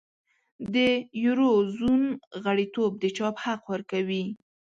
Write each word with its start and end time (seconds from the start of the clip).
د 0.73 0.75
یورو 1.23 1.51
زون 1.77 2.03
غړیتوب 2.43 2.91
د 2.99 3.05
چاپ 3.17 3.35
حق 3.43 3.61
ورکوي. 3.73 4.25